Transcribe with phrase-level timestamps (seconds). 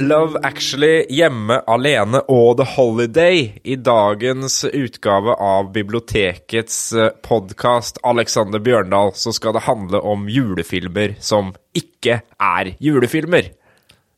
[0.00, 6.78] Love Actually, Hjemme alene og The Holiday i dagens utgave av bibliotekets
[7.26, 13.50] podkast Alexander Bjørndal, så skal det handle om julefilmer som ikke er julefilmer.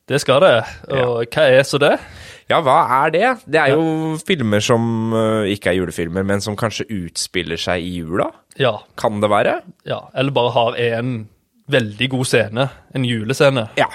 [0.07, 0.53] Det skal det.
[0.95, 1.97] Og hva er så det?
[2.51, 3.27] Ja, hva er det?
[3.43, 7.97] Det er jo filmer som eh, ikke er julefilmer, men som kanskje utspiller seg i
[7.99, 8.29] jula?
[8.59, 8.77] Ja.
[8.99, 9.59] Kan det være?
[9.87, 9.99] ja.
[10.15, 11.13] Eller bare har en
[11.71, 12.69] veldig god scene.
[12.95, 13.67] En julescene.
[13.79, 13.91] Ja.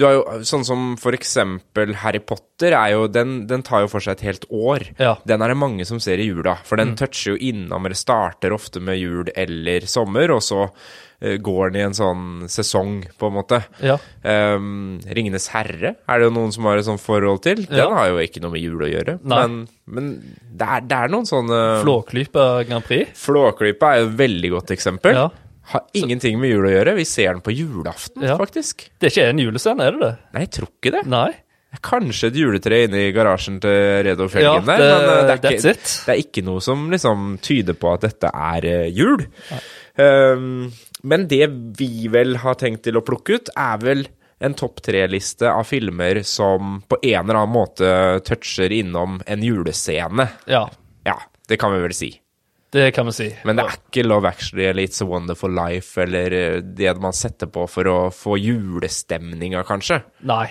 [0.00, 3.90] Du har jo, sånn som for eksempel Harry Potter, er jo, den, den tar jo
[3.92, 4.86] for seg et helt år.
[5.00, 5.14] Ja.
[5.28, 8.54] Den er det mange som ser i jula, for den toucher jo innom, eller starter
[8.56, 13.28] ofte med jul eller sommer, og så uh, går den i en sånn sesong, på
[13.28, 13.60] en måte.
[13.84, 13.98] Ja.
[14.24, 17.66] Um, Ringenes herre er det jo noen som har et sånt forhold til.
[17.68, 17.90] Den Ja.
[17.98, 19.42] har jo ikke noe med jul å gjøre, Nei.
[19.44, 20.10] men, men
[20.48, 23.12] det, er, det er noen sånne Flåklypa Grand Prix.
[23.26, 25.20] Flåklypa er jo et veldig godt eksempel.
[25.26, 25.28] Ja.
[25.70, 26.94] Har ingenting med jul å gjøre.
[26.98, 28.36] Vi ser den på julaften, Ja.
[28.40, 28.88] faktisk.
[28.98, 30.12] Det er ikke en julescene, er det det?
[30.34, 31.06] Nei, jeg tror ikke det.
[31.06, 31.30] Nei.
[31.86, 35.42] Kanskje et juletre inne i garasjen til Redo Felgen Ja, der, men eh, det er,
[35.44, 39.22] that's ikke, det er ikke noe som liksom tyder på at dette er eh, jul.
[40.00, 40.72] Um,
[41.06, 41.46] men det
[41.78, 44.02] vi vel har tenkt til å plukke ut, er vel
[44.40, 47.90] en topp tre-liste av filmer som på en eller annen måte
[48.26, 50.26] toucher innom en julescene.
[50.50, 50.66] Ja,
[51.06, 51.16] Ja,
[51.48, 52.10] det kan vi vel si.
[52.70, 53.28] Det kan vi si.
[53.44, 57.14] Men det er ikke Love Actually eller It's a Wonderful Life eller eh, det man
[57.16, 59.98] setter på for å få julestemninga, kanskje.
[60.30, 60.46] Nei.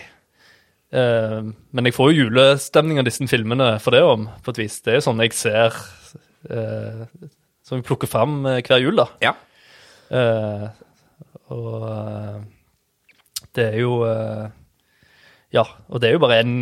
[0.89, 4.79] Uh, men jeg får jo julestemning av disse filmene for det om, på et vis.
[4.83, 5.75] Det er jo sånn jeg ser
[6.49, 7.03] uh,
[7.61, 9.05] Som vi plukker fram hver jul, da.
[9.23, 9.35] Ja.
[10.09, 10.65] Uh,
[11.53, 11.85] og
[13.53, 14.01] det er jo
[15.53, 16.53] Ja, og det er jo bare en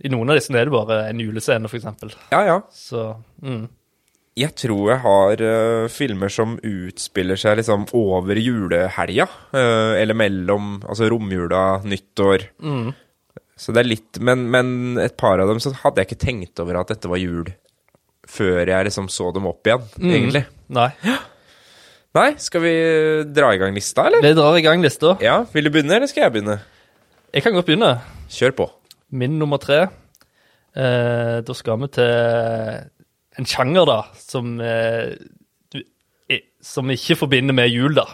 [0.00, 2.16] I noen av disse er det bare en julescene, eksempel.
[2.32, 2.58] Ja, ja.
[2.72, 3.10] Så
[3.44, 3.66] mm.
[4.38, 9.26] Jeg tror jeg har uh, filmer som utspiller seg liksom over julehelga.
[9.52, 12.48] Uh, eller mellom altså romjula, nyttår.
[13.58, 16.62] Så det er litt men, men et par av dem så hadde jeg ikke tenkt
[16.62, 17.48] over at dette var jul
[18.28, 20.44] før jeg liksom så dem opp igjen, egentlig.
[20.76, 20.90] Nei.
[22.18, 22.74] Nei, skal vi
[23.32, 24.24] dra i gang lista, eller?
[24.24, 25.14] Vi drar i gang lista.
[25.24, 26.58] Ja, Vil du begynne, eller skal jeg begynne?
[27.34, 27.94] Jeg kan godt begynne.
[28.32, 28.68] Kjør på.
[29.16, 29.86] Min nummer tre.
[30.76, 32.88] Eh, da skal vi til
[33.38, 35.14] en sjanger, da, som, eh,
[36.30, 38.06] eh, som ikke forbinder med jul, da.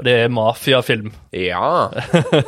[0.00, 1.10] Og det er mafiafilm.
[1.36, 1.90] Ja.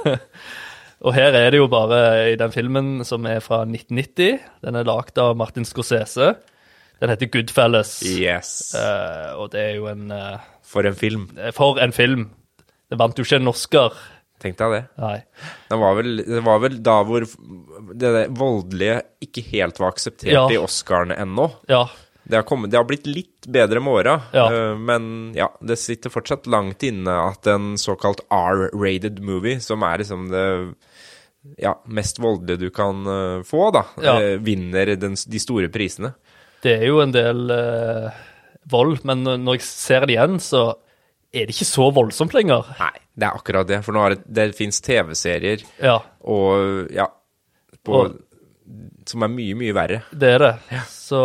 [1.02, 4.38] Og her er det jo bare i den filmen som er fra 1990.
[4.62, 6.28] Den er lagd av Martin Scorsese.
[7.02, 7.96] Den heter Goodfellas.
[8.06, 8.52] Yes.
[8.78, 11.24] Eh, og det er jo en eh, For en film.
[11.56, 12.28] For en film.
[12.86, 13.96] Det vant jo ikke en Oscar.
[14.42, 14.82] Tenk deg det.
[15.02, 15.16] Nei.
[15.72, 17.26] Det var vel, det var vel da hvor
[17.98, 20.46] det voldelige ikke helt var akseptert Ja.
[20.54, 21.48] i Oscarene ennå.
[21.70, 21.82] Ja.
[22.24, 24.44] Det har, kommet, det har blitt litt bedre med åra, Ja.
[24.52, 29.98] eh, men ja, det sitter fortsatt langt inne at en såkalt R-rated movie, som er
[30.04, 30.44] liksom det
[31.58, 36.12] ja, mest voldelige du kan eh, få, da, eh, vinner den, de store prisene.
[36.62, 38.20] Det er jo en del eh,
[38.70, 40.68] vold, men når jeg ser det igjen, så
[41.34, 42.68] er det ikke så voldsomt lenger.
[42.78, 47.08] Nei, det er akkurat det, for nå er det, det fins TV-serier Ja, og ja
[47.82, 48.20] på, Og-
[49.08, 49.98] Som er mye, mye verre.
[50.14, 50.80] det er det.
[50.88, 51.18] Så,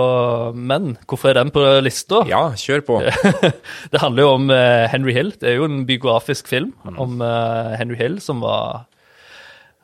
[0.57, 2.23] men hvorfor er den på lista?
[2.27, 2.97] Ja, kjør på.
[3.93, 5.31] Det handler jo om eh, Henry Hill.
[5.39, 8.87] Det er jo en biografisk film om eh, Henry Hill, som var,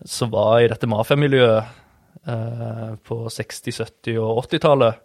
[0.04, 1.64] som var i dette mafiamiljøet
[2.28, 5.00] eh, på 60-, 70- og 80-tallet.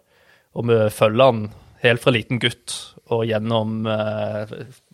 [0.59, 1.43] Og vi følger han
[1.85, 2.73] helt fra liten gutt
[3.13, 3.85] og gjennom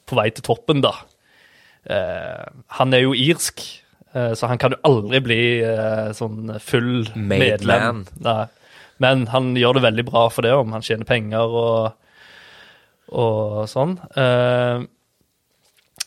[0.05, 0.91] På vei til toppen, da.
[1.89, 2.45] Eh,
[2.77, 3.63] han er jo irsk,
[4.37, 8.03] så han kan jo aldri bli eh, sånn full Made medlem.
[9.03, 12.01] Men han gjør det veldig bra for det, om han tjener penger og
[13.15, 13.97] og sånn.
[14.17, 14.85] Eh,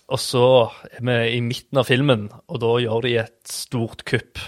[0.08, 0.46] og så
[0.88, 4.40] er vi i midten av filmen, og da gjør de et stort kupp.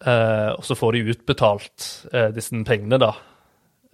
[0.00, 3.10] Eh, og så får de utbetalt eh, disse pengene, da.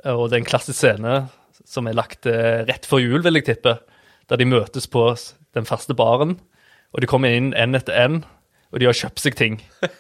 [0.05, 1.17] Eh, Og det er en klassisk scene
[1.67, 3.79] som er lagt eh, rett før jul, vil jeg tippe,
[4.31, 5.09] der de møtes på
[5.57, 6.37] den faste baren,
[6.95, 8.21] og de kommer inn én etter én,
[8.73, 9.61] og de har kjøpt seg ting.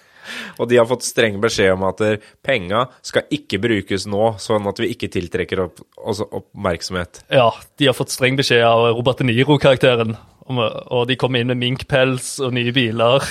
[0.59, 2.01] Og de har fått streng beskjed om at
[2.43, 5.83] penga skal ikke brukes nå, sånn at vi ikke tiltrekker opp,
[6.27, 7.21] oppmerksomhet.
[7.31, 10.17] Ja, de har fått streng beskjed av Robert De Niro-karakteren.
[10.47, 13.25] Og de kommer inn med minkpels og nye biler.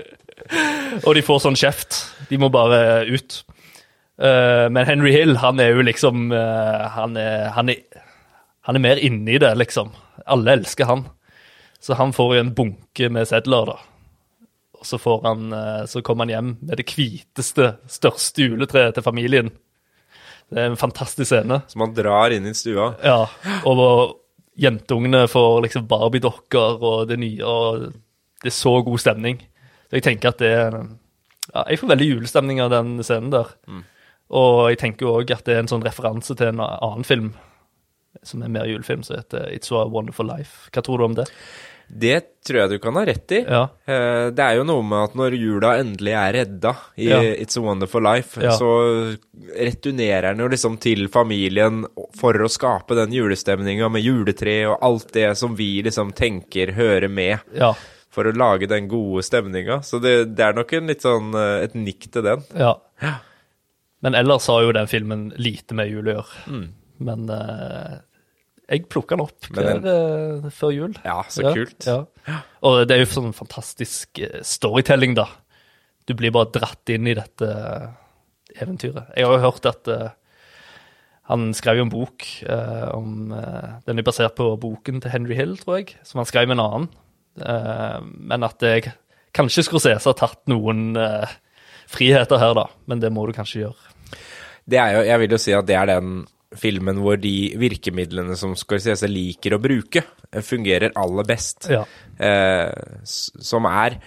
[1.06, 2.04] og de får sånn kjeft.
[2.30, 3.40] De må bare ut.
[4.20, 8.04] Eh, men Henry Hill, han er jo liksom eh, han, er, han, er,
[8.68, 9.90] han er mer inni det, liksom.
[10.30, 11.08] Alle elsker han.
[11.80, 13.78] Så han får jo en bunke med sedler, da.
[14.80, 19.04] Og så, får han, eh, så kommer han hjem med det hviteste, største juletreet til
[19.04, 19.50] familien.
[20.50, 21.60] Det er en fantastisk scene.
[21.68, 22.94] Som han drar inn i stua.
[23.04, 23.28] Ja,
[23.68, 24.16] og
[24.60, 27.90] jentungene får liksom Barbie-dokker og det nye, og
[28.42, 29.38] det er så god stemning.
[29.88, 30.74] Så jeg tenker at det er
[31.50, 33.52] ja, Jeg får veldig julestemning av den scenen der.
[34.30, 37.32] Og jeg tenker òg at det er en sånn referanse til en annen film
[38.22, 40.68] som er mer julefilm, som heter It's a Wonderful Life.
[40.72, 41.26] Hva tror du om det?
[41.90, 43.40] Det tror jeg du kan ha rett i.
[43.42, 43.64] Ja.
[43.84, 47.18] Eh, Det er jo noe med at når jula endelig er redda i Ja.
[47.20, 48.52] It's a Wonderful Life, Ja.
[48.56, 49.16] så
[49.58, 51.84] returnerer den jo liksom til familien
[52.20, 57.08] for å skape den julestemninga med juletre og alt det som vi liksom tenker hører
[57.10, 57.72] med, Ja.
[58.10, 59.80] for å lage den gode stemninga.
[59.82, 62.44] Så det, det er nok en litt sånn eh, et nikk til den.
[62.54, 62.76] ja.
[64.02, 66.68] Men ellers har jo den filmen lite med jul å gjøre.
[67.00, 67.98] Men eh,
[68.70, 70.94] jeg plukka den opp Men hver, eh, før jul.
[71.02, 71.86] Ja, så kult.
[71.88, 72.38] Ja.
[72.66, 75.26] Og det er jo sånn fantastisk eh, storytelling, da.
[76.06, 77.90] Du blir bare dratt inn i dette eh,
[78.62, 79.10] eventyret.
[79.18, 80.08] Jeg har jo hørt at eh,
[81.30, 85.36] han skrev jo en bok eh, om eh, Den er basert på boken til Henry
[85.38, 86.90] Hill, tror jeg, som han skrev med en annen.
[87.42, 88.00] Eh,
[88.30, 88.90] men at jeg
[89.36, 91.38] kanskje Scorsese har tatt noen eh,
[91.90, 92.68] friheter her, da.
[92.90, 93.96] Men det må du kanskje gjøre.
[94.70, 96.20] Det er jo, jeg vil jo si at det er den
[96.58, 100.02] filmen hvor de virkemidlene som Scorsese liker å bruke,
[100.32, 101.68] eh, fungerer aller best.
[101.70, 101.84] Ja.
[102.18, 102.72] Eh,
[103.04, 104.00] som er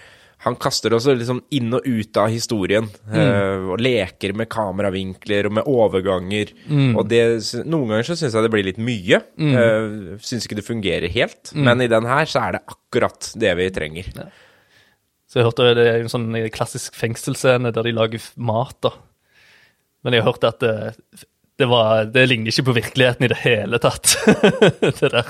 [0.44, 2.84] Han kaster også liksom inn og ut av historien.
[3.08, 6.52] Eh, og leker med kameravinkler og med overganger.
[6.98, 9.22] Og det, noen ganger så syns jeg det blir litt mye.
[9.40, 9.54] Mm.
[9.56, 11.54] Eh, syns ikke det fungerer helt.
[11.56, 14.12] Men i den her så er det akkurat det vi trenger.
[15.32, 18.92] Så jeg hørte det er en sånn klassisk fengselsscene der de lager mat, da.
[20.04, 20.60] Men jeg hørte at
[21.58, 24.14] det, var, det ligner ikke på virkeligheten i det hele tatt.
[24.80, 25.28] det der.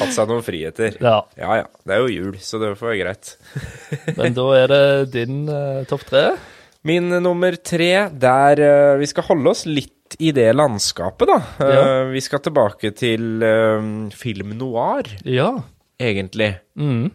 [0.00, 0.98] Hatt seg noen friheter.
[1.00, 1.16] Ja.
[1.40, 3.32] Ja ja, det er jo jul, så det får være greit.
[4.18, 4.82] Men da er det
[5.14, 6.24] din uh, topp tre.
[6.84, 9.90] Min nummer tre, der uh, vi skal holde oss litt
[10.20, 11.38] i det landskapet, da.
[11.64, 11.84] Eh, Ja.
[12.12, 15.48] vi skal tilbake til eh, film noir, Ja.
[15.98, 16.52] egentlig.
[16.78, 17.08] Mm.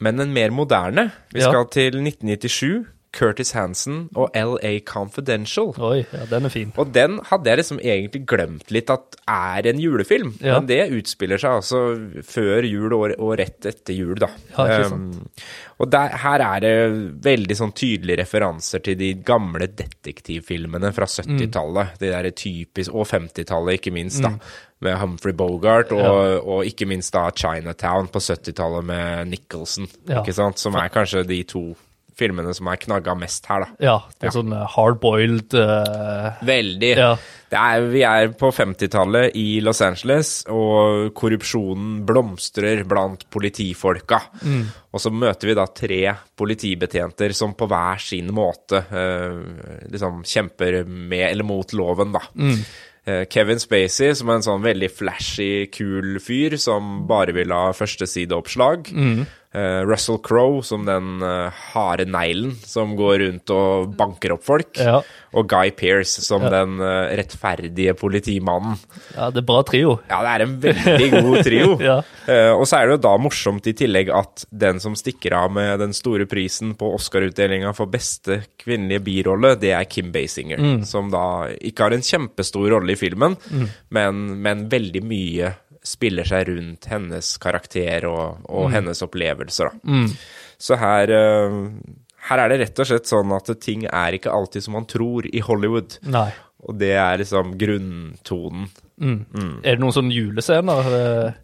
[0.00, 1.08] Men en mer moderne.
[1.34, 2.86] Vi skal til 1997.
[3.10, 5.72] Curtis Hansen og LA Confidential.
[5.82, 6.70] Oi, ja, den er fin.
[6.78, 10.36] Og den hadde jeg liksom egentlig glemt litt at er en julefilm.
[10.38, 10.58] Ja.
[10.58, 11.82] Men det utspiller seg altså
[12.26, 14.30] før jul og, og rett etter jul, da.
[14.54, 15.18] Ja, ikke sant.
[15.18, 15.42] Um,
[15.80, 16.72] og der, her er det
[17.24, 21.94] veldig sånn tydelige referanser til de gamle detektivfilmene fra 70-tallet.
[22.00, 24.36] De der typisk, og 50-tallet, ikke minst, da.
[24.80, 29.90] Med Humphrey Bogart, og, og ikke minst da Chinatown på 70-tallet med Nicholson.
[30.06, 30.22] Ja.
[30.22, 30.62] Ikke sant?
[30.62, 31.64] Som er kanskje de to
[32.20, 33.76] filmene som er knagga mest her, da.
[33.82, 36.90] Ja, det er sånn eh, hard-boiled eh, Veldig.
[36.98, 37.14] Ja.
[37.50, 44.20] Det er, vi er på 50-tallet i Los Angeles, og korrupsjonen blomstrer blant politifolka.
[44.94, 46.02] Og så møter vi da tre
[46.38, 52.22] politibetjenter som på hver sin måte uh, liksom kjemper med eller mot loven, da.
[52.38, 52.62] Mm.
[53.32, 58.90] Kevin Spacey, som er en sånn veldig flashy, kul fyr som bare vil ha førstesideoppslag.
[58.92, 64.78] Eh, Russell Crowe som den uh, harde neglen som går rundt og banker opp folk.
[64.78, 65.00] Ja.
[65.34, 68.78] Og Guy Pearce som den uh, rettferdige politimannen.
[69.16, 69.96] Ja, det er bra trio.
[70.10, 71.68] Ja, det er en veldig god trio.
[71.90, 71.96] Ja.
[72.28, 75.50] uh, og så er det jo da morsomt i tillegg at den som stikker av
[75.54, 80.60] med den store prisen på Oscar-utdelinga for beste kvinnelige birolle, det er Kim Basinger.
[80.86, 83.34] Som da ikke har en kjempestor rolle i filmen,
[83.90, 85.54] men, men veldig mye
[85.86, 90.04] spiller seg rundt hennes karakter og, og hennes opplevelser, da.
[90.60, 91.58] Så her eh,
[92.28, 95.26] her er det rett og slett sånn at ting er ikke alltid som man tror
[95.26, 95.96] i Hollywood.
[96.04, 96.28] Nei.
[96.68, 98.68] Og det er liksom grunntonen.
[99.00, 100.90] Er det noen sånne julescener?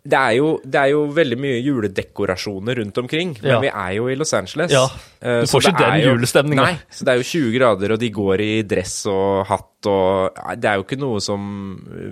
[0.05, 3.61] Det er, jo, det er jo veldig mye juledekorasjoner rundt omkring, men Ja.
[3.63, 4.71] vi er jo i Los Angeles.
[4.71, 4.85] Ja,
[5.27, 6.63] Eh, du får ikke den julestemninga.
[6.67, 10.35] Nei, så det er jo 20 grader, og de går i dress og hatt og
[10.61, 11.41] Det er jo ikke noe som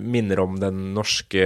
[0.01, 1.45] minner om den norske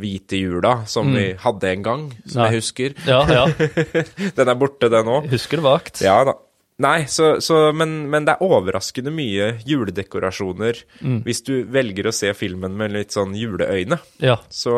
[0.00, 2.44] hvite jula som vi hadde en gang, som Mm.
[2.44, 2.50] Nei.
[2.50, 2.94] jeg husker.
[3.06, 3.46] Ja, ja.
[4.36, 5.28] Den er borte, den òg.
[5.30, 6.00] Husker det vagt.
[6.02, 6.34] Ja da.
[6.78, 11.16] Nei, så, så, men, men det er overraskende mye juledekorasjoner Mm.
[11.26, 13.98] hvis du velger å se filmen med litt sånn juleøyne.
[14.22, 14.36] Ja.
[14.48, 14.74] Så,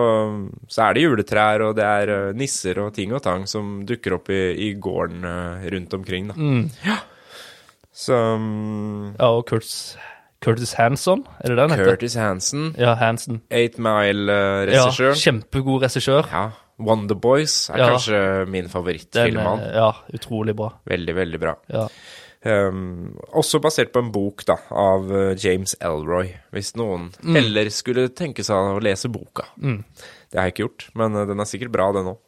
[0.69, 4.17] så er det juletrær, og det er eh, nisser og ting og tang som dukker
[4.17, 6.39] opp i, i gården eh, rundt omkring, da.
[6.89, 6.97] Ja.
[7.93, 9.97] Så mm, ja og Curtis,
[10.41, 11.91] Curtis Hanson, er det det han heter?
[11.93, 13.43] Curtis Hansen, Ja, Hansen.
[13.53, 15.13] Eight Ja, Mile-regissør.
[15.21, 16.25] kjempegod regissør.
[16.33, 16.47] Ja,
[16.81, 17.89] Wonder Boys er Ja.
[17.93, 20.71] kanskje min favorittfilm av ja, utrolig bra.
[20.89, 21.55] Veldig, veldig bra.
[21.69, 21.87] Ja.
[22.43, 27.35] Um, også basert på en bok da, av uh, James Elroy, hvis noen Mm.
[27.37, 29.45] heller skulle tenke seg å lese boka.
[29.61, 32.19] Det har jeg ikke gjort, men uh, den er sikkert bra, den òg.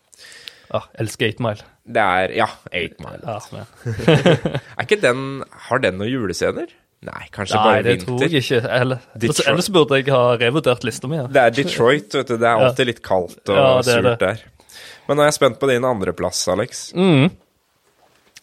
[0.72, 1.64] ja elsker 8 Mile.
[1.88, 3.24] Det er Ja, 8 Mile.
[3.24, 3.64] Ja.
[4.76, 6.68] Er ikke den Har den noen julescener?
[7.02, 8.58] Nei, kanskje Nei, bare det tror jeg ikke.
[8.62, 9.46] Eller, ellers, Detroit.
[9.50, 11.16] ellers burde jeg ha revurdert lista mi.
[11.18, 11.26] Ja.
[11.26, 12.36] Det er Detroit, vet du.
[12.38, 14.18] Det er alltid litt kaldt og Ja, surt det.
[14.20, 14.44] der.
[15.08, 16.84] Men nå er jeg spent på din andreplass, Alex.
[16.94, 17.32] Mm.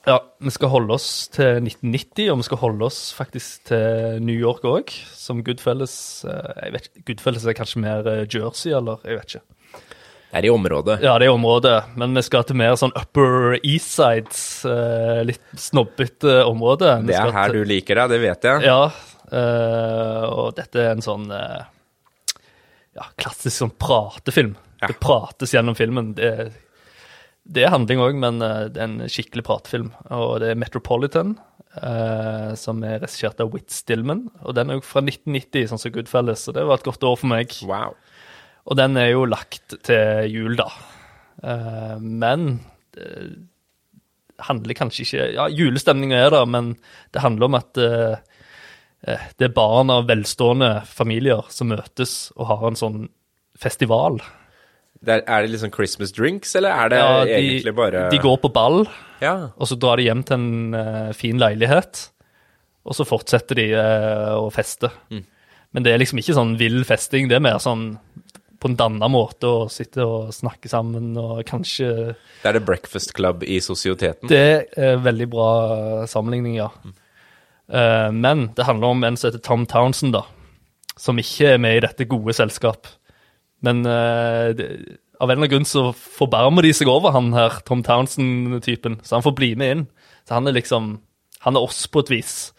[0.08, 4.36] Ja, vi skal holde oss til 1990, og vi skal holde oss faktisk til New
[4.36, 5.96] York òg, som Goodfellas
[6.28, 9.44] eh, jeg vet ikke, Goodfellas er kanskje mer eh, Jersey, eller jeg vet ikke.
[10.30, 11.00] Det er i området.
[11.02, 15.24] Ja, det er i området, men vi skal til mer sånn Upper East Sides, eh,
[15.26, 16.92] litt snobbete område.
[17.02, 18.62] Vi Det er her til- du liker deg, det vet jeg.
[18.68, 18.92] Ja,
[19.32, 21.64] eh, og dette er en sånn eh,
[22.96, 24.56] ja, klassisk sånn pratefilm.
[24.82, 24.88] Ja.
[24.88, 26.14] Det prates gjennom filmen.
[26.16, 26.52] Det,
[27.50, 29.92] det er handling òg, men det er en skikkelig pratefilm.
[30.12, 31.38] Og det er Metropolitan,
[31.82, 34.28] eh, som er regissert av Whit Stillman.
[34.46, 37.18] Og den er jo fra 1990, sånn som Goodfellas, så det var et godt år
[37.18, 37.50] for meg.
[37.66, 37.96] Wow.
[38.70, 40.70] Og den er jo lagt til jul, da.
[41.42, 42.52] Eh, men
[42.94, 43.38] det
[44.46, 46.74] handler kanskje ikke Ja, julestemninga er der, men
[47.14, 48.20] det handler om at eh,
[49.08, 53.02] eh, det er barn av velstående familier som møtes og har en sånn
[53.60, 54.22] festival.
[55.00, 58.22] Der, er, er det liksom Christmas drinks, eller er det Ja, de, egentlig bare de
[58.22, 58.86] går på ball,
[59.24, 59.52] Ja.
[59.56, 62.10] og så drar de hjem til en uh, fin leilighet.
[62.88, 64.90] Og så fortsetter de uh, å feste.
[65.12, 65.24] Mm.
[65.76, 67.28] Men det er liksom ikke sånn vill festing.
[67.30, 67.94] Det er mer sånn
[68.60, 73.16] på en danna måte og sitte og snakke sammen og kanskje Det er det Breakfast
[73.16, 74.30] Club i sosieteten.
[74.32, 75.52] Det er veldig bra
[76.12, 76.70] sammenligning, ja.
[77.72, 80.26] Eh, men det handler om en som heter Tom Townsend, da.
[81.00, 82.90] Som ikke er med i dette gode selskap.
[83.64, 84.68] Men uh, det,
[85.20, 89.00] av en eller annen grunn så forbarmer de seg over han her, Tom Townsend-typen.
[89.04, 89.86] Så han får bli med inn.
[90.28, 90.98] Så han er liksom
[91.40, 92.52] Han er oss på et vis.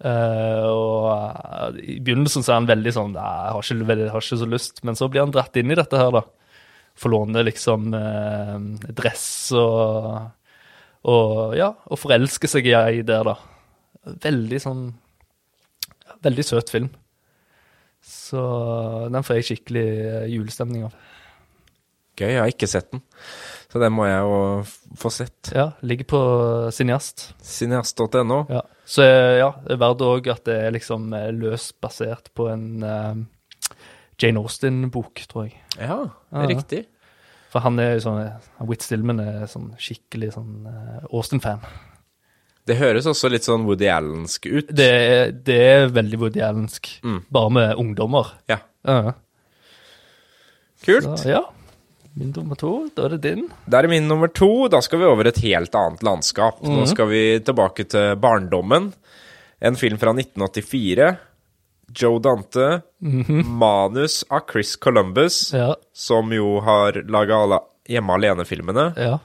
[0.00, 4.12] Eh, og eh, I begynnelsen så er han veldig sånn «Nei, jeg har, ikke, jeg
[4.14, 6.24] har ikke så lyst, men så blir han dratt inn i dette her, da.
[7.00, 8.56] Får låne liksom uh,
[8.92, 10.08] dress og,
[11.08, 13.36] og Ja, og forelske seg i ei der, da.
[14.26, 14.82] Veldig sånn
[16.20, 16.90] Veldig søt film.
[18.04, 18.42] Så
[19.12, 19.86] den får jeg skikkelig
[20.28, 20.98] julestemning av.
[22.18, 23.00] Gøy, jeg har ikke sett den.
[23.70, 24.38] Så den må jeg jo
[24.98, 25.52] få sett.
[25.54, 26.20] Ja, ligger på
[26.74, 27.28] Cineast.
[27.46, 28.40] Cineast.no.
[28.50, 28.62] Ja.
[28.84, 32.48] Så eh, ja, det er verdt òg at det er liksom eh, løst basert på
[32.50, 33.14] en uh,
[34.20, 35.54] Jane Austen-bok, tror jeg.
[35.78, 36.00] Ja,
[36.34, 36.46] Ja.
[36.50, 36.86] riktig.
[37.50, 41.62] For han er jo sånn Whit Stillman er sånn skikkelig sånn uh, Austen-fan.
[42.66, 44.68] Det høres også litt sånn Woody Allensk ut.
[44.76, 47.22] Det, er- det er veldig Woody Allensk, Mm.
[47.30, 48.34] bare med ungdommer.
[48.50, 48.58] Ja.
[48.86, 49.14] Ja.
[50.84, 51.06] Kult.
[51.20, 51.42] Så, ja.
[52.18, 53.44] Min nummer to, da er det din.
[53.70, 54.68] Da er det min nummer to.
[54.72, 56.58] Da skal vi over et helt annet landskap.
[56.66, 58.90] Nå skal vi tilbake til barndommen.
[59.62, 61.10] En film fra 1984.
[62.00, 62.80] Joe Dante.
[63.00, 65.74] Manus av Chris Columbus, Ja.
[65.92, 68.92] som jo har laga alle Hjemme alene-filmene.
[68.96, 69.16] Ja.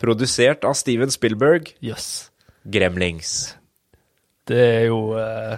[0.00, 1.70] Produsert av Steven Spielberg.
[1.80, 2.30] Yes.
[2.68, 3.54] Gremlings.
[4.44, 5.56] Det er jo uh,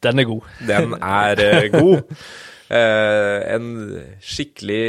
[0.00, 0.40] Den er god.
[0.66, 2.14] Den er uh, god.
[2.70, 3.68] Uh, en
[4.24, 4.86] skikkelig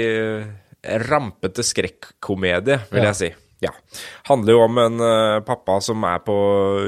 [1.10, 3.12] rampete skrekkomedie, vil Ja.
[3.12, 3.32] jeg si.
[3.64, 3.72] Ja.
[4.28, 6.36] Handler jo om en uh, pappa som er på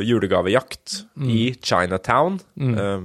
[0.05, 3.01] julegavejakt i Chinatown, eh,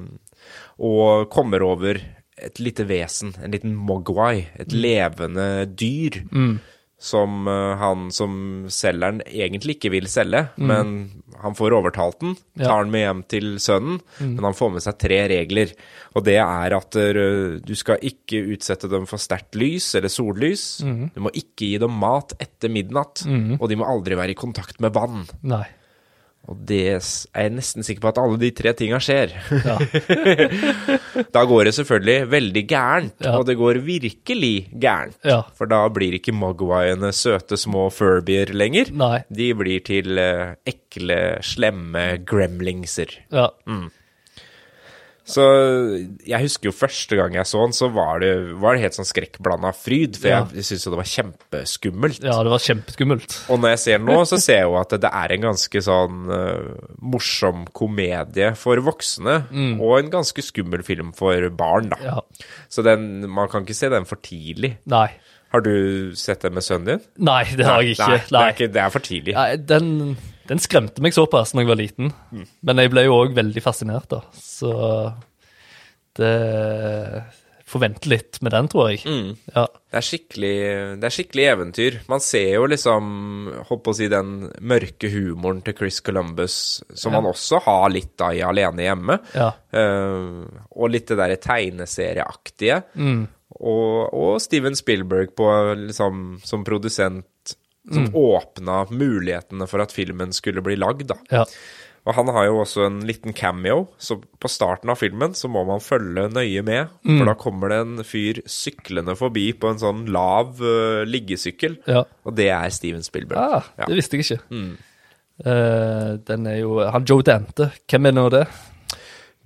[0.82, 2.00] og kommer over
[2.42, 6.18] et lite vesen, en liten mogwai, et levende dyr,
[6.98, 10.92] som uh, han som selgeren egentlig ikke vil selge, men
[11.42, 12.68] han får overtalt den, Ja.
[12.68, 15.72] tar den med hjem til sønnen, men han får med seg tre regler,
[16.14, 20.64] og det er at eh, du skal ikke utsette dem for sterkt lys eller sollys,
[20.82, 23.24] du må ikke gi dem mat etter midnatt,
[23.60, 25.26] og de må aldri være i kontakt med vann.
[25.42, 25.64] Nei.
[26.50, 29.30] Og det er jeg nesten sikker på at alle de tre tinga skjer.
[29.62, 29.76] Ja.
[31.32, 33.36] Da går det selvfølgelig veldig gærent, Ja.
[33.38, 35.16] og det går virkelig gærent.
[35.24, 35.42] Ja.
[35.56, 38.90] For da blir ikke mogwaiene søte små furbier lenger.
[38.92, 39.22] Nei.
[39.32, 43.14] De blir til eh, ekle, slemme gremlingser.
[43.32, 43.48] Ja.
[45.24, 45.42] Så
[46.26, 49.06] jeg husker jo første gang jeg så den, så var det, var det helt sånn
[49.06, 50.40] skrekkblanda fryd, for Ja.
[50.50, 52.22] jeg syntes jo det var kjempeskummelt.
[52.26, 53.36] ja, det var kjempeskummelt.
[53.54, 55.82] Og når jeg ser den nå, så ser jeg jo at det er en ganske
[55.86, 59.36] sånn uh, morsom komedie for voksne,
[59.78, 62.00] og en ganske skummel film for barn, da.
[62.02, 62.08] Mm.
[62.10, 62.20] Ja.
[62.68, 64.76] Så den, man kan ikke se den for tidlig.
[64.90, 65.08] Nei.
[65.52, 67.00] Har du sett den med sønnen din?
[67.28, 68.06] Nei, det har jeg ikke.
[68.08, 69.34] Nei, det er, ikke, det er for tidlig.
[69.36, 70.16] Nei, den,
[70.52, 72.12] den skremte meg såpass da jeg var liten.
[72.62, 74.22] Men jeg ble jo òg veldig fascinert, da.
[74.36, 74.72] Så
[76.18, 76.32] det
[77.72, 79.00] Forvente litt med den, tror jeg.
[79.54, 79.62] Ja.
[79.64, 81.94] Det er, det er skikkelig eventyr.
[82.10, 83.06] Man ser jo liksom,
[83.70, 86.56] holdt på å si, den mørke humoren til Chris Columbus,
[86.92, 87.22] som Ja.
[87.22, 89.16] han også har litt av i Alene hjemme.
[89.32, 89.48] Ja.
[89.72, 90.44] Uh,
[90.76, 92.82] og litt det derre tegneserieaktige.
[92.92, 93.22] Mm.
[93.56, 95.48] Og, og Steven Spielberg på,
[95.86, 97.24] liksom, som produsent,
[97.90, 98.14] som Mm.
[98.14, 101.16] åpna mulighetene for at filmen skulle bli lagd, da.
[101.30, 101.44] ja.
[102.04, 105.64] Og han har jo også en liten cameo, så på starten av filmen så må
[105.64, 107.18] man følge nøye med, Mm.
[107.18, 112.02] for da kommer det en fyr syklende forbi på en sånn lav uh, liggesykkel, ja.
[112.26, 113.38] og det er Steven Spielberg.
[113.38, 113.86] Ah, Ja.
[113.86, 114.76] det visste jeg ikke.
[115.44, 118.46] Eh, den er jo Han Joe Dante, hvem er nå det?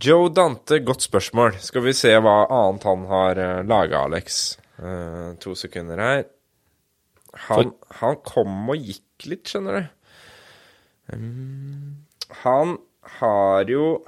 [0.02, 1.55] Joe Dante, godt spørsmål.
[1.61, 4.57] Skal vi se hva annet han har uh, laga, Alex.
[4.78, 6.25] Uh, to sekunder her.
[7.49, 9.88] Han, han kom og gikk litt, skjønner du.
[11.12, 11.97] Um,
[12.43, 12.76] han
[13.21, 14.00] har jo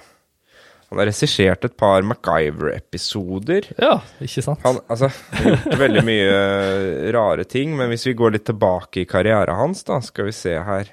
[0.89, 3.67] Han har regissert et par MacGyver-episoder.
[3.77, 4.63] Ja, ikke sant?
[4.65, 9.03] Han altså, har gjort veldig mye eh, rare ting, men hvis vi går litt tilbake
[9.03, 10.89] i karrieren hans, da, skal vi se her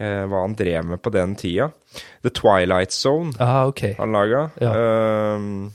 [0.00, 1.68] eh, hva han drev med på den tida.
[2.24, 3.92] The Twilight Zone Ah, okay.
[4.00, 4.46] han laga.
[4.64, 4.72] Ja.
[5.36, 5.68] Um,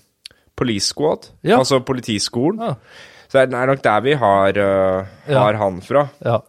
[0.58, 1.60] Police Squad, Ja.
[1.62, 2.58] altså Politiskolen.
[2.72, 2.74] Ja.
[3.28, 5.52] Så det er nok der vi har, uh, Ja.
[5.60, 6.08] han fra.
[6.24, 6.40] Ja.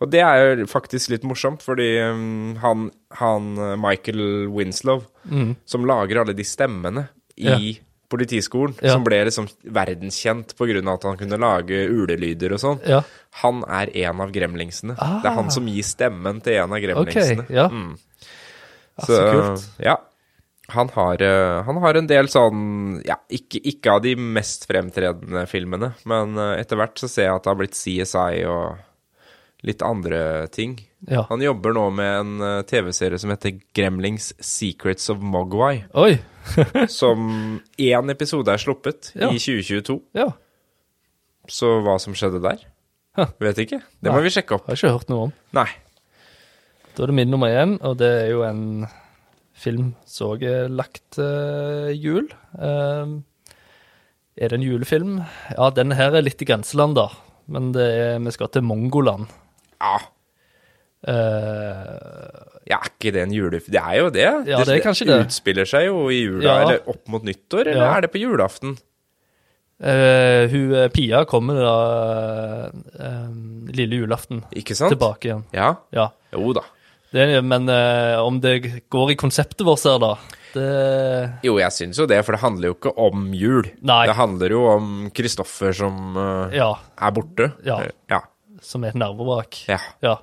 [0.00, 5.54] Og det er jo faktisk litt morsomt, fordi um, han, han uh, Michael Winslow, Mm.
[5.64, 7.80] som lager alle de stemmene i Ja.
[8.14, 12.80] Politiskolen, som ble liksom verdenskjent av at han kunne lage ulelyder og sånn,
[13.40, 14.94] han er en av gremlingsene.
[14.98, 15.20] Ah.
[15.22, 17.42] Det er han som gir stemmen til en av gremlingsene.
[17.48, 17.68] Okay, ja.
[17.68, 17.96] Mm.
[18.98, 19.64] Ja, så kult.
[19.82, 19.96] Ja.
[20.72, 25.42] Han har, eh, han har en del sånn Ja, ikke, ikke av de mest fremtredende
[25.50, 28.78] filmene, men eh, etter hvert så ser jeg at det har blitt CSI og
[29.64, 30.74] litt andre ting.
[31.08, 31.22] Ja.
[31.30, 35.84] Han jobber nå med en eh, TV-serie som heter Gremlings Secrets of Mogwai.
[36.00, 36.16] Oi.
[36.92, 39.30] Som én episode er sluppet Ja.
[39.32, 39.98] i 2022.
[40.16, 40.30] Ja.
[41.48, 42.64] Så hva som skjedde der?
[43.16, 43.30] Huh.
[43.40, 43.78] Vet ikke.
[44.00, 44.16] Det Nei.
[44.16, 44.66] må vi sjekke opp.
[44.68, 45.32] Har ikke hørt noe om.
[45.56, 45.68] Nei.
[46.96, 48.86] Da er det min nummer én, og det er jo en
[49.54, 52.26] film så jeg lagt uh, jul.
[52.58, 53.20] Uh,
[54.34, 55.12] er det en julefilm?
[55.54, 57.08] Ja, denne her er litt i grenseland, da.
[57.46, 59.28] Men det er, vi skal til Mongoland.
[59.80, 59.98] Ja.
[61.04, 63.74] Uh, Ja, er ikke det en julefilm?
[63.74, 64.24] Det er jo det.
[64.48, 65.18] Ja, det er kanskje det.
[65.26, 66.54] utspiller seg jo i jula, Ja.
[66.64, 67.96] eller opp mot nyttår, eller Ja.
[67.98, 68.78] er det på julaften?
[69.84, 73.28] Uh, hun eh, Pia kommer da uh,
[73.74, 74.94] lille julaften Ikke sant?
[74.94, 75.42] tilbake igjen.
[75.52, 75.74] Ja.
[75.92, 76.06] Ja.
[76.32, 76.62] Jo da.
[77.14, 78.56] Det, men eh, om det
[78.90, 80.16] går i konseptet vårt her, da
[80.54, 80.64] det
[81.46, 83.66] Jo, jeg syns jo det, for det handler jo ikke om jul.
[83.86, 84.04] Nei.
[84.06, 86.68] Det handler jo om Kristoffer som eh, Ja.
[87.02, 87.48] er borte.
[87.66, 87.80] Ja.
[87.82, 88.20] Eh, ja.
[88.62, 89.64] Som er et nervevrak.
[89.70, 89.80] Ja.
[90.04, 90.14] Ja.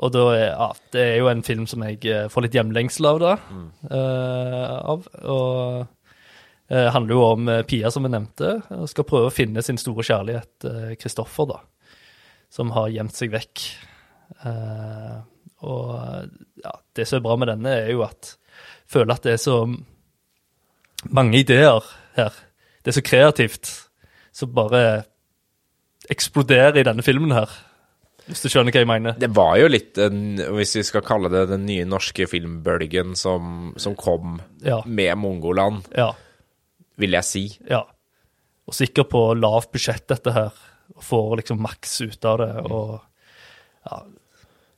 [0.00, 3.08] Og da er, ja, det er jo en film som jeg eh, får litt hjemlengsel
[3.10, 3.32] av, da.
[3.90, 5.08] eh, av.
[5.28, 5.82] Og
[6.70, 9.78] eh, handler jo om eh, Pia, som vi nevnte, og skal prøve å finne sin
[9.82, 11.58] store kjærlighet, eh, Kristoffer, da.
[12.54, 13.66] Som har gjemt seg vekk.
[14.46, 15.18] Eh,
[15.62, 16.28] og
[16.64, 19.42] ja, det som er bra med denne, er jo at jeg føler at det er
[19.42, 19.56] så
[21.14, 21.84] mange ideer
[22.16, 22.32] her.
[22.82, 23.70] Det er så kreativt.
[24.32, 25.04] Som bare
[26.10, 27.50] eksploderer i denne filmen her.
[28.30, 29.16] Hvis du skjønner hva jeg mener.
[29.18, 33.72] Det var jo litt, en, hvis vi skal kalle det den nye norske filmbølgen som,
[33.80, 34.80] som kom Ja.
[34.86, 36.12] med Mongoland, Ja.
[36.96, 37.44] vil jeg si.
[37.68, 37.82] ja.
[38.70, 40.52] Og sikker på lavt budsjett, dette her.
[40.94, 42.50] Og får liksom maks ut av det.
[42.70, 43.00] Og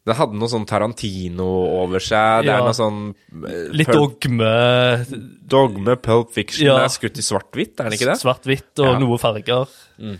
[0.04, 1.46] Den hadde noe sånn Tarantino
[1.82, 2.42] over seg.
[2.42, 2.56] Det Ja.
[2.58, 5.06] er noe sånn uh, litt Pulp- dogme.
[5.46, 6.66] Dogme, Pulp Fiction.
[6.66, 6.78] Ja.
[6.80, 8.18] Det er skutt i svart-hvitt, er det ikke det?
[8.20, 8.98] Svart-hvitt og Ja.
[8.98, 9.68] noe farger.
[10.00, 10.18] Mm.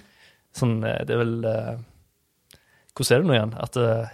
[0.55, 1.77] Sånn, eh, det er vel uh,
[2.95, 3.55] Hvordan er det nå igjen?
[3.59, 4.07] At uh,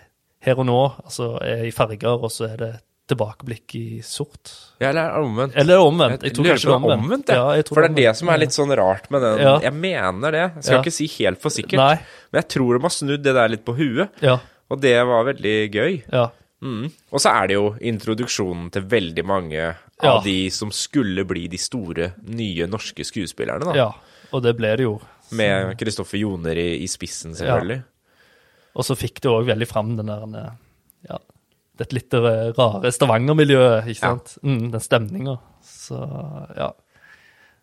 [0.47, 2.73] her og nå altså, er i farger, og så er det
[3.09, 4.51] tilbakeblikk i sort.
[4.81, 5.55] Ja, eller er det omvendt?
[5.57, 6.23] Eller omvendt.
[6.29, 7.05] Jeg tror kanskje det er omvendt.
[7.05, 7.29] omvendt.
[7.33, 9.39] Ja, tror For det er det det som er litt sånn rart med den.
[9.41, 9.55] Ja.
[9.65, 10.43] Jeg mener det.
[10.55, 10.83] Jeg skal Ja.
[10.83, 11.95] ikke si helt for sikkert, Nei.
[12.33, 14.11] men jeg tror de har snudd det der litt på huet.
[14.69, 14.75] Ja.
[14.75, 16.03] Og det var veldig gøy.
[16.13, 16.27] Ja.
[16.61, 16.89] Mm.
[17.15, 19.61] Og så er det jo introduksjonen til veldig mange
[20.03, 20.13] Ja.
[20.17, 23.75] av de som skulle bli de store, nye norske skuespillerne, da.
[23.75, 23.93] ja.
[24.33, 25.01] Og det ble det jo.
[25.33, 27.83] Med Kristoffer Joner i, i spissen, selvfølgelig.
[28.77, 30.53] Og så fikk det òg veldig fram den der eh,
[31.09, 31.19] ja,
[31.79, 34.13] det litt rare Stavanger-miljøet, ikke Ja.
[34.13, 34.37] sant?
[34.43, 35.39] Mm, den stemninga.
[35.65, 35.99] Så
[36.57, 36.73] ja.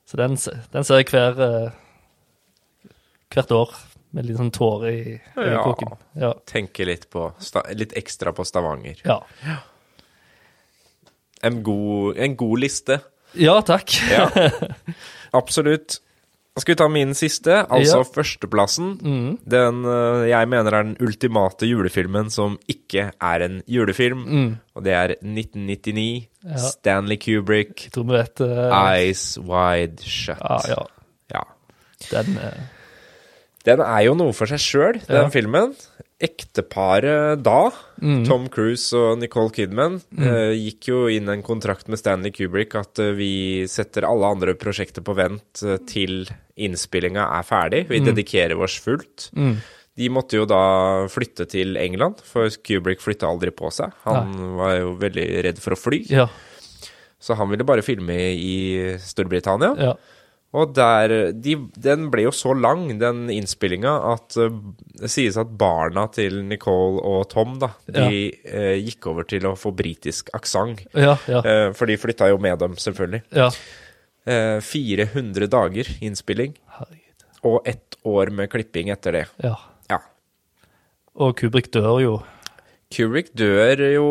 [0.05, 0.35] Så den,
[0.73, 1.71] den ser jeg hver, eh,
[3.33, 3.71] hvert år
[4.15, 5.95] med litt sånn tårer i øyekroken.
[6.21, 6.31] Ja.
[6.47, 7.27] Tenke litt, på,
[7.75, 9.01] litt ekstra på Stavanger.
[9.05, 9.19] Ja.
[11.43, 12.99] En god, en god liste.
[13.35, 13.91] ja, takk.
[14.11, 14.29] Ja,
[15.41, 15.99] absolutt.
[16.55, 18.03] Skal vi ta min siste, altså Ja.
[18.07, 18.93] førsteplassen.
[19.03, 19.31] Mm.
[19.43, 24.21] Den øh, jeg mener er den ultimate julefilmen som ikke er en julefilm.
[24.23, 24.53] Mm.
[24.75, 26.57] Og det er 1999, Ja.
[26.69, 28.71] Stanley Kubrick, Jeg tror vi vet uh...
[28.93, 30.39] Eyes Wide Shut.
[30.39, 30.85] Ja, ja.
[31.33, 31.43] Ja.
[32.13, 32.63] Den eh,
[33.65, 35.29] Den er jo noe for seg sjøl, den Ja.
[35.33, 35.73] filmen.
[36.21, 38.25] Ekteparet da, Mm.
[38.27, 42.99] Tom Cruise og Nicole Kidman, eh, gikk jo inn en kontrakt med Stanley Kubrick at
[42.99, 46.25] uh, vi setter alle andre prosjekter på vent uh, til
[46.57, 47.87] innspillinga er ferdig.
[47.87, 49.29] Vi dedikerer oss fullt.
[49.33, 49.55] mm.
[49.97, 53.93] De måtte jo da flytte til England, for Kubrick flytta aldri på seg.
[54.03, 56.27] Han var jo veldig redd for å fly, Ja.
[57.17, 59.73] så han ville bare filme i Storbritannia.
[59.79, 59.93] ja.
[60.55, 64.53] Og der de, Den ble jo så lang, den innspillinga, at eh,
[65.01, 69.55] det sies at barna til Nicole og Tom da, de eh, gikk over til å
[69.59, 70.85] få britisk aksent.
[70.95, 71.41] Ja, ja.
[71.43, 73.23] Eh, for de flytta jo med dem, selvfølgelig.
[73.35, 73.49] ja.
[74.25, 77.25] Eh, 400 dager innspilling, Herregud.
[77.45, 79.25] og ett år med klipping etter det.
[79.43, 79.51] Ja.
[79.91, 79.99] Ja.
[81.15, 82.15] Og Kubrick dør jo.
[82.95, 84.07] Kubrick dør jo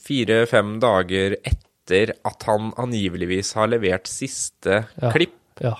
[0.00, 5.10] fire-fem dager etter at han angiveligvis har levert siste Ja.
[5.12, 5.34] klipp.
[5.64, 5.76] Ja.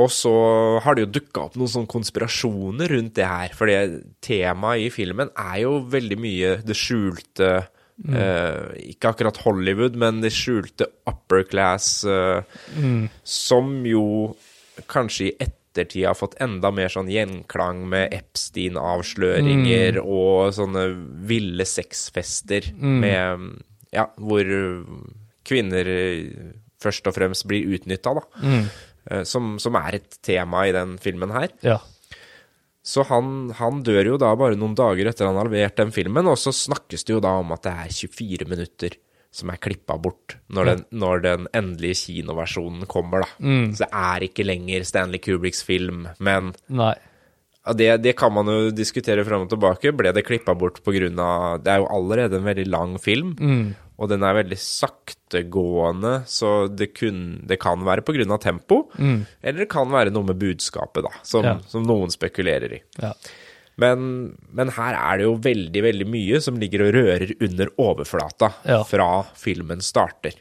[0.00, 0.32] Og så
[0.80, 3.52] har det jo dukka opp noen sånne konspirasjoner rundt det her.
[3.56, 3.68] For
[4.24, 8.62] temaet i filmen er jo veldig mye det skjulte eh,
[8.94, 12.40] Ikke akkurat Hollywood, men det skjulte upper class, eh,
[13.22, 14.06] som jo
[14.88, 20.86] kanskje i ettertid har fått enda mer sånn gjenklang med Epstein-avsløringer og sånne
[21.28, 22.72] ville sexfester
[23.04, 23.60] med
[23.92, 24.48] Ja, hvor
[25.44, 25.84] kvinner
[26.80, 28.24] først og fremst blir utnytta, da.
[29.10, 31.48] Eh, Som, som er et tema i den filmen her.
[31.66, 31.78] Ja.
[32.82, 36.26] Så han, han dør jo da bare noen dager etter han har levert den filmen,
[36.26, 38.96] og så snakkes det jo da om at det er 24 minutter
[39.32, 43.30] som er klippa bort når den, når den endelige kinoversjonen kommer, da.
[43.72, 46.92] Så det er ikke lenger Stanley Kubricks film, men Nei.
[47.78, 49.94] det, det kan man jo diskutere fram og tilbake.
[49.96, 53.32] Ble det klippa bort av Det er jo allerede en veldig lang film,
[54.02, 58.02] og den er veldig saktegående, så det, kun, det kan være
[58.34, 61.56] av tempo, eller det kan være noe med budskapet, da, som, Ja.
[61.70, 62.82] som noen spekulerer i.
[63.00, 63.12] Ja.
[63.78, 68.52] Men, men her er det jo veldig, veldig mye som ligger og rører under overflata
[68.68, 68.82] Ja.
[68.84, 70.34] fra filmen starter.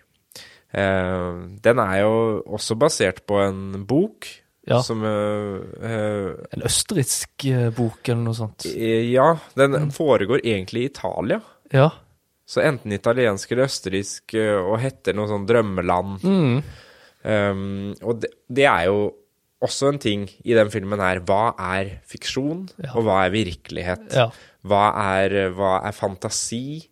[0.74, 1.32] Eh,
[1.64, 4.28] den er jo også basert på en bok
[4.68, 4.82] Ja.
[4.86, 8.66] som eh, En østerriksk eh, bok eller noe sånt.
[8.76, 9.92] Ja, den Mm.
[9.92, 11.42] foregår egentlig i Italia.
[11.74, 11.90] Ja.
[12.52, 16.24] Så enten italiensk eller østerriksk, eh, og heter noe sånn drømmeland.
[16.28, 16.62] Mm.
[17.24, 19.02] Um, og det, det er jo
[19.62, 21.20] også en ting i den filmen her.
[21.24, 22.92] Hva er fiksjon, Ja.
[22.98, 24.08] og hva er virkelighet?
[24.18, 24.26] Ja.
[24.68, 24.84] Hva,
[25.22, 26.88] er, hva er fantasi,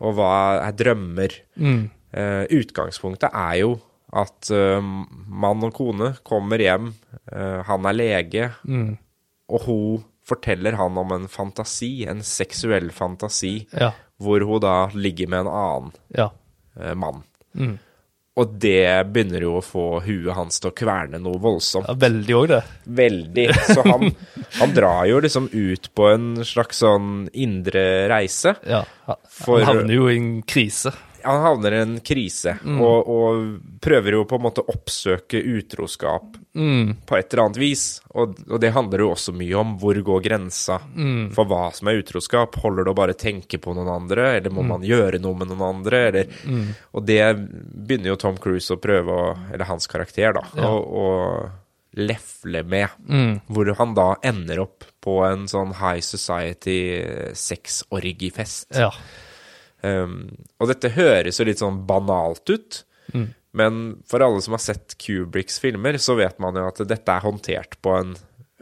[0.00, 0.30] og hva
[0.64, 1.36] er drømmer?
[1.60, 1.84] Mm.
[2.16, 3.74] Uh, utgangspunktet er jo
[4.16, 4.80] at uh,
[5.28, 6.90] mann og kone kommer hjem,
[7.34, 8.94] uh, han er lege, Mm.
[9.52, 13.92] og hun forteller han om en fantasi, en seksuell fantasi, Ja.
[14.20, 16.30] hvor hun da ligger med en annen Ja.
[16.80, 17.22] eh, mann.
[17.54, 17.78] Mm.
[18.36, 21.86] Og det begynner jo å få huet hans til å kverne noe voldsomt.
[21.88, 22.62] ja veldig òg, det.
[22.86, 23.46] Veldig.
[23.72, 24.10] Så han,
[24.60, 28.52] han drar jo liksom ut på en slags sånn indre reise.
[28.68, 28.82] Ja.
[29.06, 30.92] Han For- han havner jo i en krise.
[31.26, 36.42] Han havner i en krise, og, og prøver jo på en måte å oppsøke utroskap
[36.56, 36.94] Mm.
[37.04, 37.82] på et eller annet vis.
[38.16, 40.78] Og, og det handler jo også mye om hvor går grensa
[41.36, 42.56] for hva som er utroskap.
[42.62, 45.66] Holder det å bare tenke på noen andre, eller må man gjøre noe med noen
[45.82, 46.00] andre?
[46.08, 46.32] Eller,
[46.96, 50.46] Og det begynner jo Tom Cruise å prøve å Eller hans karakter, da.
[50.56, 50.70] Ja.
[50.72, 52.88] Å, å lefle med.
[53.08, 53.36] Mm.
[53.52, 56.80] Hvor han da ender opp på en sånn high society
[57.36, 58.72] sexorgiefest.
[58.76, 58.90] Ja.
[59.82, 60.14] Um,
[60.60, 62.84] og dette høres jo litt sånn banalt ut,
[63.14, 63.26] Mm.
[63.54, 67.20] men for alle som har sett Kubricks filmer, så vet man jo at dette er
[67.22, 68.16] håndtert på en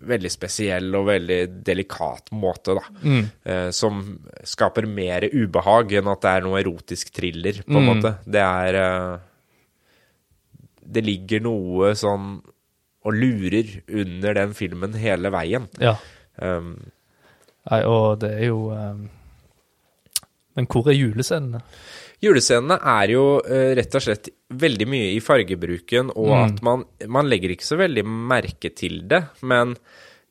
[0.05, 2.83] veldig spesiell og veldig delikat måte, da.
[3.03, 3.22] Mm.
[3.46, 4.03] Uh, som
[4.44, 7.88] skaper mer ubehag enn at det er noe erotisk thriller, på en Mm.
[7.94, 8.14] måte.
[8.27, 9.18] Det er uh,
[10.87, 12.42] Det ligger noe sånn
[13.05, 15.68] og lurer under den filmen hele veien.
[15.81, 15.96] ja.
[16.37, 16.90] Um,
[17.70, 19.09] Nei, og det er jo um...
[20.57, 21.61] Men hvor er julescenene?
[22.23, 26.45] Julescenene er jo eh, rett og slett veldig mye i fargebruken, og Mm.
[26.47, 29.75] at man, man legger ikke så veldig merke til det, men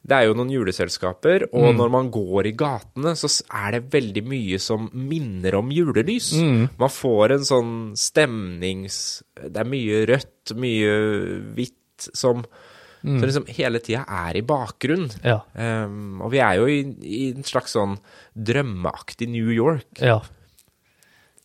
[0.05, 1.77] det er jo noen juleselskaper, og Mm.
[1.77, 6.33] når man går i gatene, så er det veldig mye som minner om julelys.
[6.35, 6.69] Mm.
[6.79, 9.23] Man får en sånn stemnings...
[9.43, 10.93] Det er mye rødt, mye
[11.55, 12.43] hvitt, som,
[13.03, 13.17] Mm.
[13.19, 15.09] Så liksom hele tida er i bakgrunn.
[15.27, 15.41] Ja.
[15.59, 17.97] Um, og vi er jo i, i en slags sånn
[18.33, 19.99] drømmeaktig New York.
[20.01, 20.21] ja.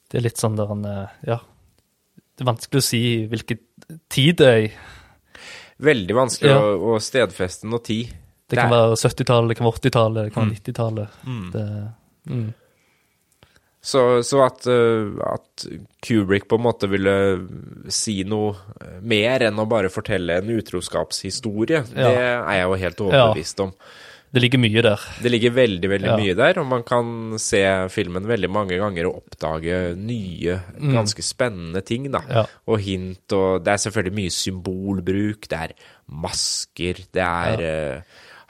[0.09, 1.41] Det er litt sånn der han eh, Ja.
[2.39, 3.59] Det er vanskelig å si hvilken
[4.09, 4.71] tid det er i.
[5.85, 6.61] Veldig vanskelig Ja.
[6.63, 8.15] å, å stedfeste noe tid.
[8.49, 10.49] Det kan er- være 70-tallet, det kan være 80-tallet, det kan Mm.
[10.49, 11.19] være 90-tallet.
[11.53, 12.47] Det mm.
[13.81, 15.65] Så, så at, uh, at
[16.05, 17.15] Kubrick på en måte ville
[17.95, 18.51] si noe
[18.83, 22.11] uh, mer enn å bare fortelle en utroskapshistorie, Ja.
[22.11, 23.73] det er jeg jo helt overbevist om.
[24.29, 25.05] Det ligger mye der.
[25.25, 26.17] Det ligger veldig, veldig Ja.
[26.21, 31.81] mye der, og man kan se filmen veldig mange ganger og oppdage nye, ganske spennende
[31.81, 32.21] ting, da.
[32.27, 32.35] Mm.
[32.35, 32.45] Ja.
[32.69, 35.73] Og hint, og det er selvfølgelig mye symbolbruk, det er
[36.13, 38.03] masker, det er eh,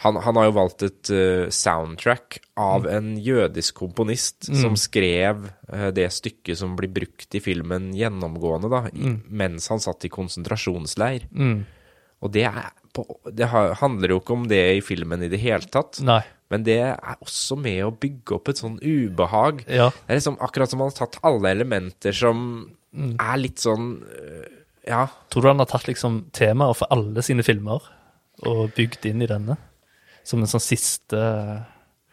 [0.04, 2.90] han, han har jo valgt et uh, soundtrack av Mm.
[2.96, 8.84] en jødisk komponist som skrev uh, det stykket som blir brukt i filmen gjennomgående, da,
[8.94, 11.26] i, mens han satt i konsentrasjonsleir.
[11.34, 11.64] Mm.
[12.22, 12.46] Og det,
[12.94, 16.00] på, det handler jo ikke om det i filmen i det hele tatt.
[16.02, 16.22] Nei.
[16.50, 19.64] Men det er også med å bygge opp et sånn ubehag.
[19.68, 19.90] Ja.
[19.92, 23.18] Det er liksom akkurat som han har tatt alle elementer som Mm.
[23.20, 24.46] er litt sånn øh,
[24.88, 25.02] Ja.
[25.28, 27.84] Tror du han har tatt liksom temaer for alle sine filmer
[28.48, 29.58] og bygd inn i denne?
[30.28, 31.18] Som en sånn siste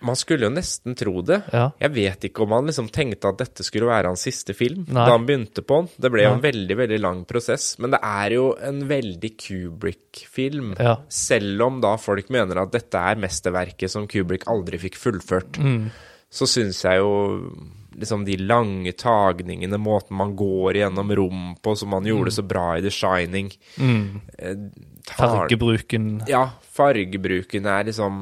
[0.05, 1.39] Man skulle jo nesten tro det.
[1.55, 1.69] Ja.
[1.81, 5.05] Jeg vet ikke om han liksom tenkte at dette skulle være hans siste film Nei.
[5.07, 5.87] da han begynte på den.
[6.03, 7.71] Det ble jo en veldig, veldig lang prosess.
[7.81, 10.75] Men det er jo en veldig Kubrick-film.
[10.79, 10.97] Ja.
[11.09, 15.89] Selv om da folk mener at dette er mesterverket som Kubrick aldri fikk fullført, Mm.
[16.29, 17.55] så syns jeg jo
[17.97, 22.75] liksom de lange tagningene, måten man går gjennom rom på, som man gjorde så bra
[22.77, 24.55] i The Shining mm, eh,
[25.13, 28.19] fargebruken ja, fargebruken er liksom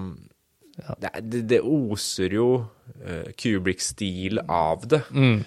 [1.00, 5.04] det, er- det, det oser jo uh, Kubrick-stil av det.
[5.14, 5.44] mm,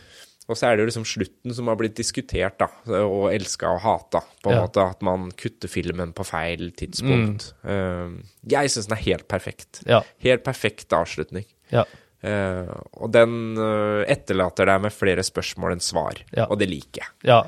[0.47, 2.69] Og så er det jo liksom slutten som har blitt diskutert, da,
[3.03, 4.21] og elska og hata.
[4.45, 4.63] På en Ja.
[4.69, 7.49] måte At man kutter filmen på feil tidspunkt.
[7.67, 8.15] Eh,
[8.47, 9.83] jeg syns den er helt perfekt.
[9.91, 10.05] Ja.
[10.23, 11.45] Helt perfekt avslutning.
[11.75, 11.83] Ja.
[12.23, 12.71] Uh,
[13.03, 16.47] og den uh, etterlater deg med flere spørsmål enn svar, Ja.
[16.47, 17.43] og det liker jeg.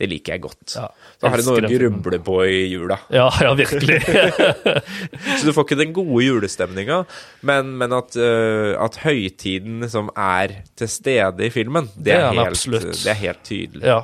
[0.00, 0.72] Det liker jeg godt.
[0.74, 0.88] Ja.
[1.22, 2.96] da har du noe å gruble på i jula.
[3.14, 4.00] Ja, ja, virkelig.
[5.38, 7.04] Så du får ikke den gode julestemninga,
[7.46, 12.26] men, men at, uh, at høytiden liksom er til stede i filmen, det, Det er
[12.26, 13.86] er, helt, det er helt tydelig.
[13.86, 14.02] ja.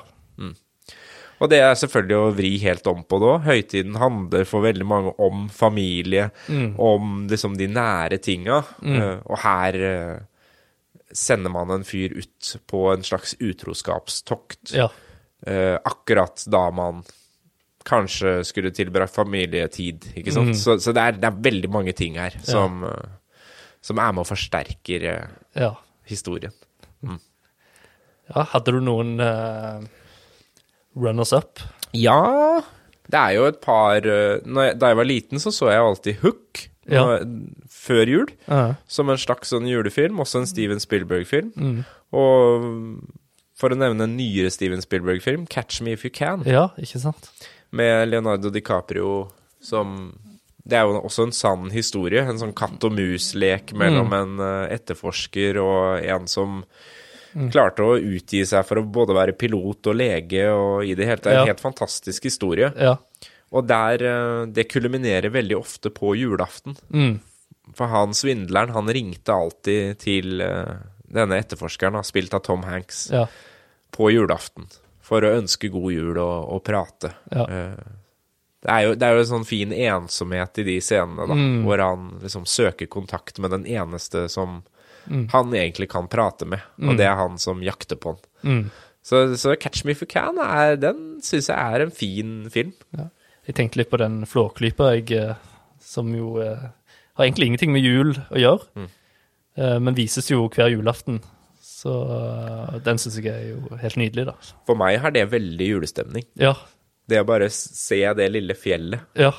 [1.40, 3.44] Og det er selvfølgelig å vri helt om på det òg.
[3.46, 6.74] Høytiden handler for veldig mange om familie, Mm.
[6.78, 8.58] om liksom de nære tinga.
[8.84, 10.18] øh, og her uh,
[11.16, 14.74] sender man en fyr ut på en slags utroskapstokt.
[14.76, 14.88] ja.
[15.46, 17.02] Eh, akkurat da man
[17.88, 20.56] kanskje skulle tilbrakt familietid, ikke sant.
[20.58, 22.98] Så, så det, er, det er veldig mange ting her som, ja.
[23.80, 25.72] som er med og forsterker eh, ja.
[26.10, 26.52] historien.
[28.28, 28.44] ja.
[28.52, 29.80] Hadde du noen eh,
[31.00, 31.62] runners up?
[31.96, 32.60] Ja,
[33.10, 35.82] det er jo et par eh, når jeg, Da jeg var liten, så så jeg
[35.86, 37.20] alltid Hook Ja.
[37.70, 38.30] før jul.
[38.48, 38.74] Ja.
[38.90, 41.52] Som en slags sånn julefilm, også en Steven Spielberg-film.
[41.54, 41.82] Mm.
[42.18, 42.64] Og
[43.60, 46.46] for å nevne en nyere Steven Spielberg-film, 'Catch Me If You Can'.
[46.48, 47.30] ja, ikke sant?
[47.72, 49.28] med Leonardo DiCaprio
[49.62, 50.14] som
[50.66, 52.20] Det er jo også en sann historie.
[52.20, 56.64] En sånn katt og mus-lek mellom en eh, etterforsker og en som
[57.50, 61.16] klarte å utgi seg for å både være pilot og lege og i det hele
[61.22, 61.32] tatt.
[61.32, 61.44] En Ja.
[61.46, 62.72] helt fantastisk historie.
[62.76, 62.96] Ja.
[63.52, 66.76] Og der eh, Det kulminerer veldig ofte på julaften.
[66.92, 67.20] Mm.
[67.74, 70.76] For han svindleren, han ringte alltid til eh,
[71.10, 73.26] denne etterforskeren, da, spilt av Tom Hanks, Ja.
[74.00, 74.66] På julaften.
[75.04, 77.12] For å ønske god jul og, og prate.
[77.34, 77.44] Ja.
[77.46, 77.96] Eh,
[78.60, 81.62] Det er, jo, det er jo en sånn fin ensomhet i de scenene, da, Mm.
[81.64, 84.58] hvor han liksom søker kontakt med den eneste som
[85.32, 88.20] han egentlig kan prate med, og det er han som jakter på han.
[88.44, 88.70] Mm.
[89.02, 92.74] Så, så 'Catch Me If You Can', er, den syns jeg er en fin film.
[93.48, 95.34] Jeg tenkte litt på den Flåklypa, jeg, eh,
[95.80, 96.68] som jo eh,
[97.16, 98.88] har egentlig ingenting med jul å gjøre,
[99.56, 101.22] eh, men vises jo hver julaften.
[101.80, 104.36] Så eh, den syns jeg er jo helt nydelig, da.
[104.68, 106.26] For meg har det veldig julestemning.
[106.40, 106.52] Ja.
[107.08, 109.32] Det å bare se det lille fjellet ja.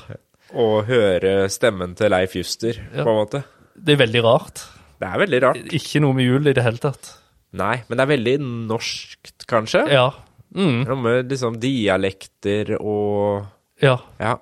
[0.57, 3.05] og høre stemmen til Leif Juster, Ja.
[3.05, 3.43] på en måte.
[3.77, 4.65] Det er veldig rart.
[5.01, 5.61] Det er veldig rart.
[5.77, 7.13] Ikke noe med jul i det hele tatt.
[7.57, 8.35] Nei, men det er veldig
[8.69, 9.85] norskt, kanskje.
[9.91, 10.09] Ja.
[10.55, 10.81] Mm.
[10.87, 13.45] Noe med liksom dialekter og
[13.81, 13.97] Ja.
[14.19, 14.35] Ja.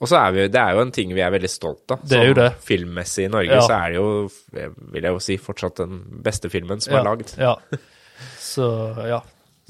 [0.00, 2.04] Og så er vi Det er jo en ting vi er veldig stolt av.
[2.08, 2.48] Det er jo det.
[2.64, 3.60] Filmmessig i Norge Ja.
[3.66, 4.06] så er det jo,
[4.94, 7.00] vil jeg jo si, fortsatt den beste filmen som ja.
[7.02, 7.34] er lagd.
[7.36, 7.54] Ja.
[8.40, 8.66] Så
[9.08, 9.20] ja.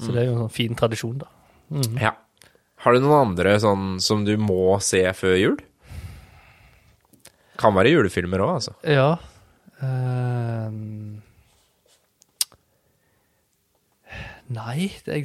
[0.01, 1.27] Så det er jo en sånn fin tradisjon, da.
[2.01, 2.15] Ja.
[2.81, 5.59] Har du noen andre sånn som du må se før jul?
[7.61, 8.73] Kan være julefilmer òg, altså.
[8.87, 9.11] Ja.
[9.85, 11.19] ehm.
[14.51, 15.21] nei, det,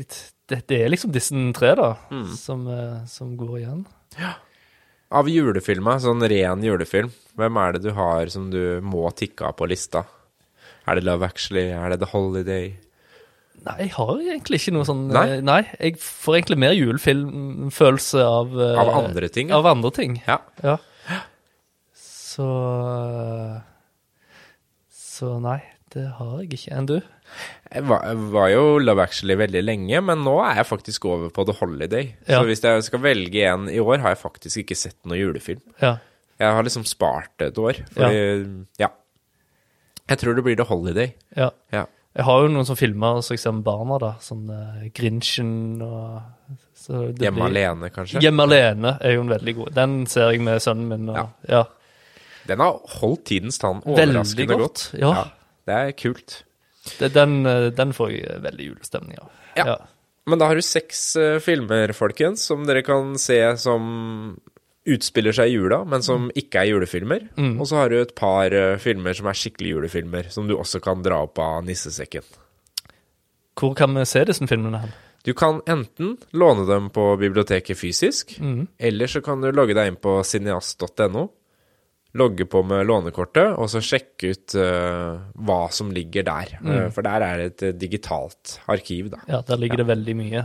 [0.46, 1.88] det, det er liksom disse tre, da,
[2.36, 3.86] som, eh, som går igjen.
[5.14, 9.54] Av julefilmer, sånn ren julefilm, hvem er det du har som du må tikke av
[9.60, 10.02] på lista?
[10.86, 11.68] Er det Love Actually?
[11.70, 12.72] Er det The Holiday?
[13.66, 15.22] Nei, jeg har egentlig ikke noe sånn Nei?
[15.38, 19.50] eh, nei jeg får egentlig mer julefilmfølelse av eh, Av andre ting.
[19.54, 20.36] Av andre ting, Ja.
[20.62, 20.76] ja.
[21.96, 23.56] Så eh,
[24.92, 25.60] Så nei,
[25.94, 26.74] det har jeg ikke.
[26.76, 26.98] Enn du?
[27.72, 31.30] Jeg var, jeg var jo Love Actually veldig lenge, men nå er jeg faktisk over
[31.34, 32.12] på The Holiday.
[32.28, 32.38] Ja.
[32.40, 35.60] Så hvis jeg skal velge en i år, har jeg faktisk ikke sett noen julefilm.
[35.82, 35.96] Ja.
[36.38, 38.88] Jeg har liksom spart et år, fordi Ja.
[40.08, 41.14] Jeg tror det blir The Holiday.
[41.36, 41.50] ja.
[41.72, 41.84] Ja.
[42.16, 44.14] Jeg har jo noen som filmer så jeg ser med barna, da.
[44.24, 46.22] Sånn uh, Grinchen og
[46.88, 48.22] Hjemme blir- alene, kanskje.
[48.24, 49.74] Hjemme alene er jo en veldig god.
[49.74, 51.08] Den ser jeg med sønnen min.
[51.10, 51.26] Og, Ja.
[51.48, 51.64] ja.
[52.46, 54.86] Den har holdt tidens tann Veldig overraskende godt.
[54.96, 55.24] Ja.
[55.66, 56.42] Det er kult.
[56.98, 59.30] Det, den, eh, den får jeg veldig julestemning av.
[59.58, 59.76] Ja.
[60.26, 63.84] Men da har du seks uh, filmer, folkens, som dere kan se som
[64.86, 67.28] utspiller seg i jula, men som ikke er julefilmer.
[67.60, 70.82] Og så har du et par uh, filmer som er skikkelig julefilmer, som du også
[70.82, 72.26] kan dra opp av nissesekken.
[73.56, 74.82] Hvor kan vi se disse filmene?
[74.82, 74.94] hen?
[75.26, 78.36] Du kan enten låne dem på biblioteket fysisk,
[78.78, 81.24] eller så kan du logge deg inn på cineast.no,
[82.18, 86.54] logge på med lånekortet, og så sjekke ut uh, hva som ligger der.
[86.60, 89.22] Eh, for der er det et digitalt arkiv, da.
[89.30, 90.44] Ja, Der ligger det veldig mye.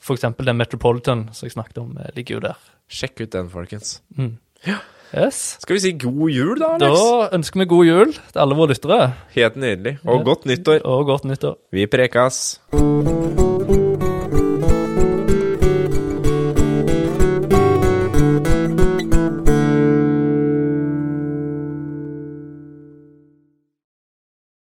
[0.00, 2.58] For eksempel den Metropolitan som jeg snakket om, eh, ligger jo der.
[2.92, 4.00] Sjekk ut den, folkens.
[5.12, 5.58] Yes.
[5.60, 6.98] Skal vi si god jul, da, Alex?
[6.98, 9.98] Da ønsker vi god jul til alle våre lyttere, Helt nydelig.
[10.06, 10.84] Og godt nyttår.
[10.84, 11.56] og godt nyttår.
[11.72, 12.60] Vi prekas.